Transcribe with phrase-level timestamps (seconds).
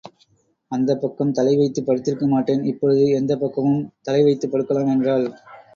[0.71, 2.63] அந்தப் பக்கம் தலைவைத்துப் படுத்திருக்க மாட்டேன்.
[2.63, 5.27] இப்பொழுது எந்தப் பக்கமும் தலைவைத்துப் படுக்கலாம் என்றாள்.